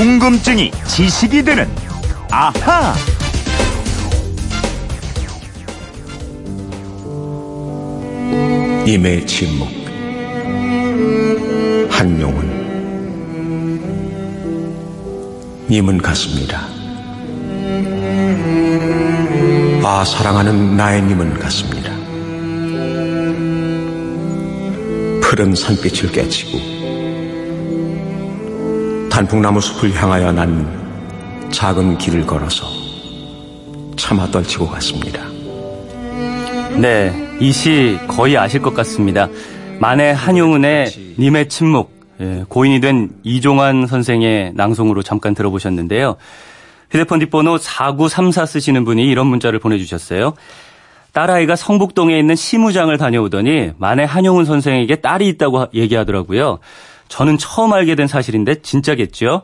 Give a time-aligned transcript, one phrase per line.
[0.00, 1.68] 궁금증이 지식이 되는
[2.30, 2.94] 아하.
[8.86, 9.68] 임의 침묵
[11.90, 12.48] 한용운
[15.68, 16.66] 님은 같습니다.
[19.84, 21.94] 아 사랑하는 나의 님은 같습니다.
[25.20, 26.79] 푸른 산빛을 깨치고
[29.20, 32.64] 단풍나무 숲을 향하여 난 작은 길을 걸어서
[33.94, 35.20] 차마 떨치고 갔습니다.
[36.80, 39.28] 네, 이 시 거의 아실 것 같습니다.
[39.78, 40.86] 만해 한용운의
[41.18, 46.16] 님의 침묵, 예, 고인이 된 이종환 선생의 낭송으로 잠깐 들어보셨는데요.
[46.90, 50.32] 휴대폰 뒷번호 4934 쓰시는 분이 이런 문자를 보내주셨어요.
[51.12, 56.60] 딸아이가 성북동에 있는 시무장을 다녀오더니 만해 한용운 선생에게 딸이 있다고 얘기하더라고요.
[57.10, 59.42] 저는 처음 알게 된 사실인데 진짜겠죠?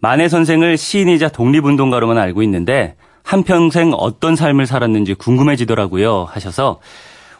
[0.00, 6.80] 만해 선생을 시인이자 독립운동가로만 알고 있는데 한평생 어떤 삶을 살았는지 궁금해지더라고요 하셔서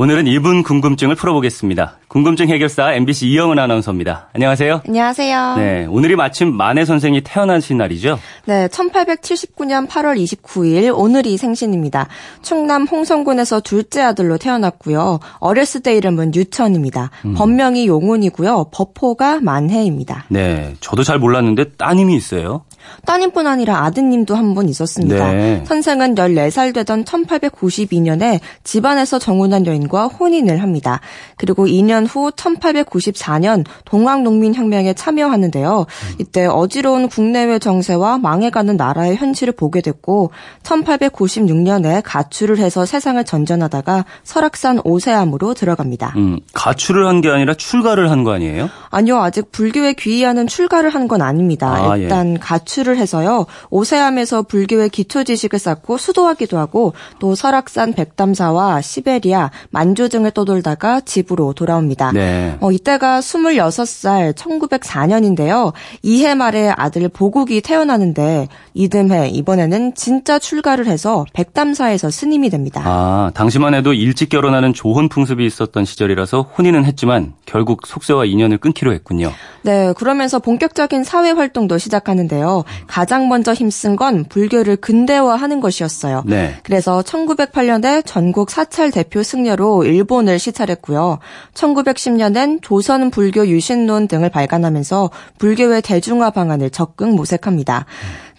[0.00, 1.98] 오늘은 이분 궁금증을 풀어보겠습니다.
[2.08, 4.30] 궁금증 해결사 MBC 이영은 아나운서입니다.
[4.32, 4.80] 안녕하세요.
[4.86, 5.56] 안녕하세요.
[5.58, 8.18] 네, 오늘이 마침 만해 선생이 태어나신 날이죠?
[8.46, 12.08] 네, 1879년 8월 29일 오늘이 생신입니다.
[12.40, 15.20] 충남 홍성군에서 둘째 아들로 태어났고요.
[15.38, 17.10] 어렸을 때 이름은 유천입니다.
[17.26, 17.34] 음.
[17.34, 18.70] 본명이 용운이고요.
[18.72, 20.24] 버포가 만해입니다.
[20.30, 22.64] 네, 저도 잘 몰랐는데 따님이 있어요.
[23.04, 25.32] 따님뿐 아니라 아드님도 한 분 있었습니다.
[25.32, 25.62] 네.
[25.66, 31.00] 선생은 14살 되던 1892년에 집안에서 정운한 여인 과 혼인을 합니다.
[31.36, 35.86] 그리고 2년 후 1894년 동학농민혁명에 참여하는데요.
[36.18, 40.30] 이때 어지러운 국내외 정세와 망해가는 나라의 현실을 보게 됐고
[40.62, 46.14] 1896년에 가출을 해서 세상을 전전하다가 설악산 오세암으로 들어갑니다.
[46.16, 48.70] 음, 가출을 한 게 아니라 출가를 한 거 아니에요?
[48.90, 49.20] 아니요.
[49.20, 51.74] 아직 불교에 귀의하는 출가를 한 건 아닙니다.
[51.90, 52.38] 아, 일단 예.
[52.38, 53.46] 가출을 해서요.
[53.70, 59.50] 오세암에서 불교의 기초 지식을 쌓고 수도하기도 하고 또 설악산 백담사와 시베리아,
[59.80, 62.12] 만주 등을 떠돌다가 집으로 돌아옵니다.
[62.12, 62.54] 네.
[62.60, 65.72] 어, 이때가 26살 1904년인데요.
[66.02, 72.82] 이해 말에 아들 보국이 태어나는데 이듬해 이번에는 진짜 출가를 해서 백담사에서 스님이 됩니다.
[72.84, 78.92] 아, 당시만 해도 일찍 결혼하는 조혼 풍습이 있었던 시절이라서 혼인은 했지만 결국 속세와 인연을 끊기로
[78.92, 79.32] 했군요.
[79.62, 82.64] 네, 그러면서 본격적인 사회 활동도 시작하는데요.
[82.86, 86.22] 가장 먼저 힘쓴 건 불교를 근대화하는 것이었어요.
[86.26, 86.56] 네.
[86.64, 91.18] 그래서 1908년에 전국 사찰 대표 승려로 일본을 시찰했고요.
[91.54, 97.86] 1910년엔 조선 불교 유신론 등을 발간하면서 불교의 대중화 방안을 적극 모색합니다.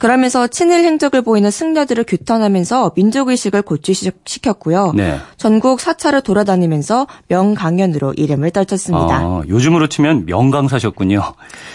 [0.02, 4.94] 그러면서 친일 행적을 보이는 승려들을 규탄하면서 민족의식을 고취시켰고요.
[4.96, 5.20] 네.
[5.38, 9.18] 전국 사찰을 돌아다니면서 명강연으로 이름을 떨쳤습니다.
[9.18, 11.22] 아, 요즘으로 치면 명강사셨군요.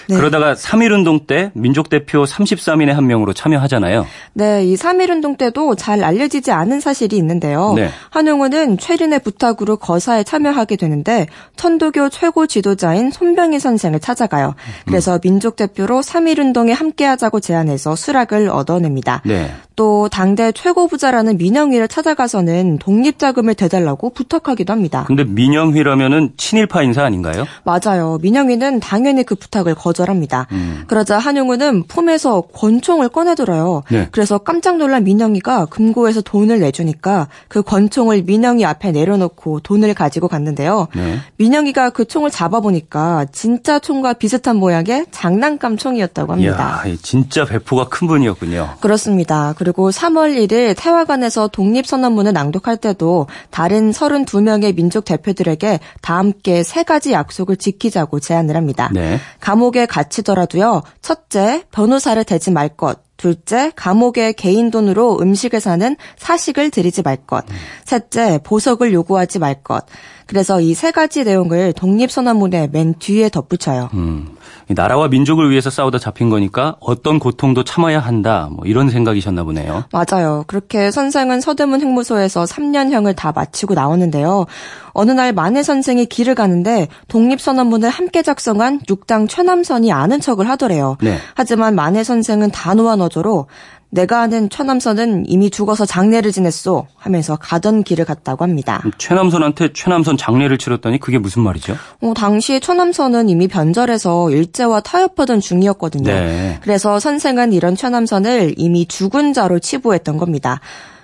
[0.09, 0.17] 네.
[0.17, 4.05] 그러다가 3.1운동 때 민족대표 33인의 한 명으로 참여하잖아요.
[4.33, 7.75] 네, 이 3.1운동 때도 잘 알려지지 않은 사실이 있는데요.
[7.77, 7.91] 네.
[8.11, 14.57] 한용운은 최린의 부탁으로 거사에 참여하게 되는데 천도교 최고 지도자인 손병희 선생을 찾아가요.
[14.85, 15.21] 그래서 음.
[15.23, 19.21] 민족대표로 3.1운동에 함께하자고 제안해서 술 수락을 얻어냅니다.
[19.25, 19.55] 네.
[19.77, 25.05] 또 당대 최고 부자라는 민영휘를 찾아가서는 독립 자금을 대달라고 부탁하기도 합니다.
[25.07, 27.45] 근데 민영휘라면은 친일파 인사 아닌가요?
[27.65, 28.19] 맞아요.
[28.23, 30.47] 민영휘는 당연히 그 부탁을 거절합니다.
[30.53, 30.85] 음.
[30.87, 33.83] 그러자 한용우는 품에서 권총을 꺼내들어요.
[33.91, 34.09] 네.
[34.13, 40.89] 그래서 깜짝 놀란 민영휘가 금고에서 돈을 내주니까 그 권총을 민영휘 앞에 내려놓고 돈을 가지고 갔는데요.
[40.97, 41.19] 네.
[41.37, 46.83] 민영휘가 그 총을 잡아보니까 진짜 총과 비슷한 모양의 장난감 총이었다고 합니다.
[46.87, 48.77] 이야, 진짜 배포가 큰 분이었군요.
[48.81, 49.53] 그렇습니다.
[49.67, 57.11] 그리고 3월 1일 태화관에서 독립선언문을 낭독할 때도 다른 32명의 민족 대표들에게 다 함께 세 가지
[57.11, 58.89] 약속을 지키자고 제안을 합니다.
[58.95, 59.19] 네.
[59.41, 60.83] 감옥에 갇히더라도요.
[61.03, 63.01] 첫째, 변호사를 대지 말 것.
[63.17, 67.45] 둘째, 감옥에 개인 돈으로 음식을 사는 사식을 들이지 말 것.
[67.85, 69.85] 셋째, 보석을 요구하지 말 것.
[70.27, 73.89] 그래서 이 세 가지 내용을 독립선언문의 맨 뒤에 덧붙여요.
[73.95, 74.36] 음,
[74.69, 78.49] 나라와 민족을 위해서 싸우다 잡힌 거니까 어떤 고통도 참아야 한다.
[78.51, 79.85] 뭐 이런 생각이셨나 보네요.
[79.93, 80.45] 맞아요.
[80.47, 84.47] 그렇게 선생은 서대문 행무소에서 3년형을 다 마치고 나오는데요.
[84.93, 90.97] 어느 날 만해 선생이 길을 가는데 독립선언문을 함께 작성한 육당 최남선이 아는 척을 하더래요.
[91.03, 91.19] 네.
[91.35, 93.47] 하지만 만해 선생은 단호한 어조로
[93.91, 98.83] 내가 아는 최남선은 이미 죽어서 장례를 지냈소 하면서 가던 길을 갔다고 합니다.
[98.99, 101.77] 최남선한테 최남선 장례를 치렀다니 그게 무슨 말이죠?
[102.03, 106.11] 어, 당시 최남선은 이미 변절해서 일제와 타협하던 중이었거든요.
[106.11, 106.59] 네.
[106.63, 110.61] 그래서 선생은 이런 최남선을 이미 죽은 자로 치부했던 겁니다.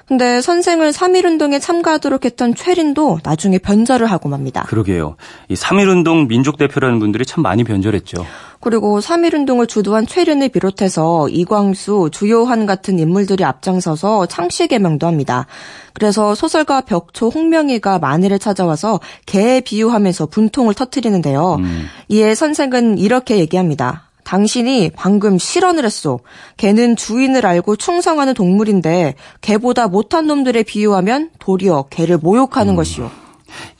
[0.06, 4.62] 근데 선생을 3.1운동에 참가하도록 했던 최린도 나중에 변절을 하고 맙니다.
[4.64, 5.16] 그러게요.
[5.48, 8.26] 이 3.1운동 민족대표라는 분들이 참 많이 변절했죠.
[8.60, 15.46] 그리고 3.1운동을 주도한 최륜을 비롯해서 이광수, 주요한 같은 인물들이 앞장서서 창씨 개명도 합니다.
[15.94, 21.56] 그래서 소설가 벽초 홍명희가 만해를 찾아와서 개에 비유하면서 분통을 터뜨리는데요.
[21.56, 21.88] 음.
[22.08, 24.11] 이에 선생은 이렇게 얘기합니다.
[24.24, 26.20] 당신이 방금 실언을 했소.
[26.56, 32.76] 개는 주인을 알고 충성하는 동물인데 개보다 못한 놈들에 비유하면 도리어 개를 모욕하는 음.
[32.76, 33.10] 것이오.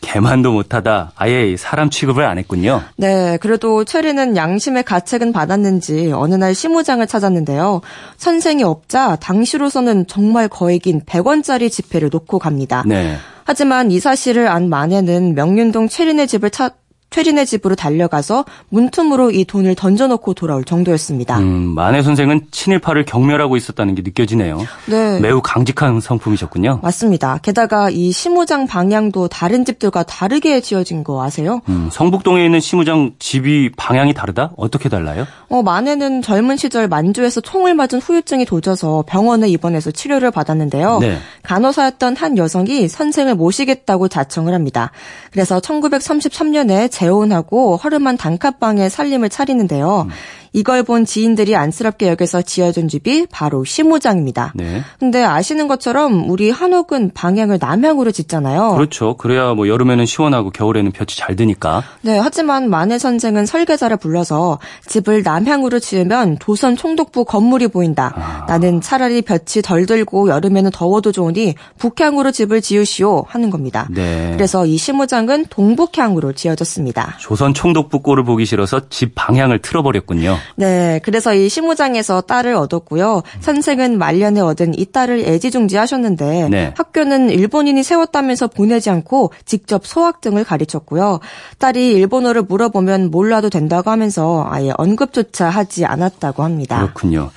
[0.01, 2.83] 개만도 못하다 아예 사람 취급을 안 했군요.
[2.97, 7.81] 네, 그래도 체리는 양심의 가책은 받았는지 어느 날 시무장을 찾았는데요.
[8.19, 12.83] 선생이 없자 당시로서는 정말 거액인 100원짜리 지폐를 놓고 갑니다.
[12.87, 13.17] 네.
[13.45, 16.77] 하지만 이 사실을 안 만에는 명륜동 체린의 집을 찾
[17.13, 21.39] 최진의 집으로 달려가서 문틈으로 이 돈을 던져놓고 돌아올 정도였습니다.
[21.39, 24.59] 음, 만해 선생은 친일파를 경멸하고 있었다는 게 느껴지네요.
[24.87, 25.21] 네.
[25.21, 26.81] 매우 강직한 성품이셨군요.
[26.83, 27.39] 맞습니다.
[27.43, 31.61] 게다가 이 시무장 방향도 다른 집들과 다르게 지어진 거 아세요?
[31.69, 34.53] 음, 성북동에 있는 시무장 집이 방향이 다르다?
[34.57, 35.27] 어떻게 달라요?
[35.49, 40.99] 어, 만해는 젊은 시절 만주에서 총을 맞은 후유증이 도져서 병원에 입원해서 치료를 받았는데요.
[41.01, 41.19] 네.
[41.43, 44.91] 간호사였던 한 여성이 선생을 모시겠다고 자청을 합니다.
[45.31, 50.03] 그래서 1933년에 재혼하고 허름한 단칸방에 살림을 차리는데요.
[50.03, 50.11] 음.
[50.53, 54.53] 이걸 본 지인들이 안쓰럽게 여겨서 지어준 집이 바로 시무장입니다.
[54.55, 54.83] 네.
[54.99, 58.75] 근데 아시는 것처럼 우리 한옥은 방향을 남향으로 짓잖아요.
[58.75, 59.17] 그렇죠.
[59.17, 61.83] 그래야 뭐 여름에는 시원하고 겨울에는 볕이 잘 드니까.
[62.03, 68.13] 네, 하지만 만해 선생은 설계자를 불러서 집을 남향으로 지으면 조선 총독부 건물이 보인다.
[68.15, 68.45] 아.
[68.47, 73.89] 나는 차라리 볕이 덜 들고 여름에는 더워도 좋으니 북향으로 집을 지으시오 하는 겁니다.
[73.91, 74.33] 네.
[74.35, 77.17] 그래서 이 시무장은 동북향으로 지어졌습니다.
[77.19, 80.37] 조선 총독부 꼴을 보기 싫어서 집 방향을 틀어버렸군요.
[80.57, 83.23] 네, 그래서 이 시무장에서 딸을 얻었고요.
[83.41, 86.75] 선생은 말년에 얻은 이 딸을 애지중지하셨는데 네.
[86.77, 91.21] 학교는 일본인이 세웠다면서 보내지 않고 직접 소학 등을 가르쳤고요.
[91.59, 96.79] 딸이 일본어를 물어보면 몰라도 된다고 하면서 아예 언급조차 하지 않았다고 합니다.
[96.79, 97.31] 그렇군요.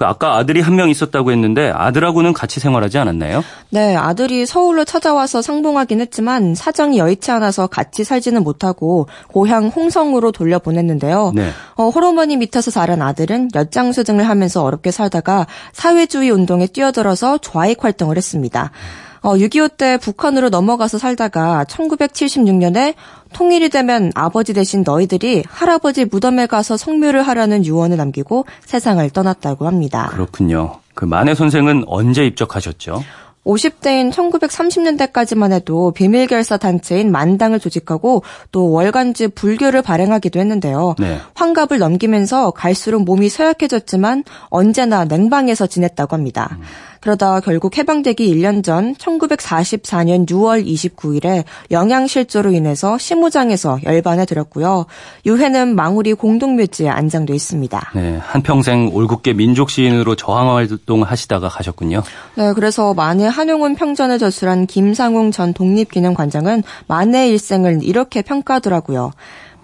[0.00, 3.44] 그 아까 아들이 한 명 있었다고 했는데 아들하고는 같이 생활하지 않았나요?
[3.68, 11.32] 네, 아들이 서울로 찾아와서 상봉하긴 했지만 사정이 여의치 않아서 같이 살지는 못하고 고향 홍성으로 돌려보냈는데요.
[11.34, 11.50] 네.
[11.74, 18.16] 어, 호르머니 밑에서 자란 아들은 엿장수 등을 하면서 어렵게 살다가 사회주의 운동에 뛰어들어서 좌익 활동을
[18.16, 18.70] 했습니다.
[19.22, 22.94] 어, 6.25 때 북한으로 넘어가서 살다가 1976년에
[23.32, 30.08] 통일이 되면 아버지 대신 너희들이 할아버지 무덤에 가서 성묘를 하라는 유언을 남기고 세상을 떠났다고 합니다.
[30.10, 30.80] 그렇군요.
[30.94, 33.02] 그 만해 선생은 언제 입적하셨죠?
[33.44, 38.22] 50대인 1930년대까지만 해도 비밀결사 단체인 만당을 조직하고
[38.52, 40.94] 또 월간지 불교를 발행하기도 했는데요.
[40.98, 41.18] 네.
[41.34, 46.50] 환갑을 넘기면서 갈수록 몸이 쇠약해졌지만 언제나 냉방에서 지냈다고 합니다.
[46.52, 46.62] 음.
[47.00, 54.86] 그러다 결국 해방되기 1년 전 1944년 6월 29일에 영양실조로 인해서 시무장에서 열반에 들었고요.
[55.26, 57.92] 유해는 망우리 공동묘지에 안장돼 있습니다.
[57.94, 62.02] 네, 한평생 올곧게 민족 시인으로 저항 활동을 하시다가 가셨군요.
[62.34, 69.12] 네, 그래서 만해 한용운 평전을 저술한 김상웅 전 독립기념관장은 만해 일생을 이렇게 평가하더라고요.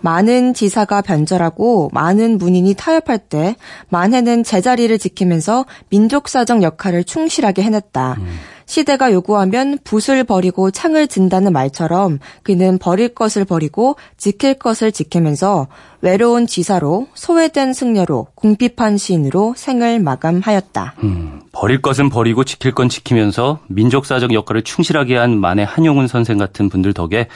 [0.01, 3.57] 많은 지사가 변절하고 많은 문인이 타협할 때
[3.89, 8.17] 만해는 제자리를 지키면서 민족사정 역할을 충실하게 해냈다.
[8.19, 8.27] 음.
[8.67, 15.69] 시대가 요구하면 붓을 버리고 창을 든다는 말처럼 그는 버릴 것을 버리고 지킬 것을 지키면서
[16.01, 20.95] 외로운 지사로 소외된 승려로 궁핍한 시인으로 생을 마감하였다.
[21.05, 26.69] 음, 버릴 것은 버리고 지킬 건 지키면서 민족사적 역할을 충실하게 한 만해 한용운 선생 같은
[26.69, 27.29] 분들 덕에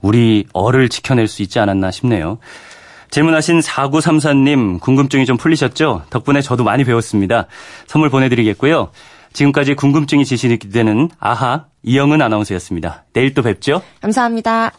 [0.00, 2.38] 우리 어를 지켜낼 수 있지 않았나 싶네요.
[3.10, 6.02] 질문하신 4934님 궁금증이 좀 풀리셨죠?
[6.10, 7.46] 덕분에 저도 많이 배웠습니다.
[7.86, 8.90] 선물 보내드리겠고요.
[9.32, 13.04] 지금까지 궁금증이 지시되는 아하 이영은 아나운서였습니다.
[13.12, 13.82] 내일 또 뵙죠.
[14.00, 14.72] 감사합니다.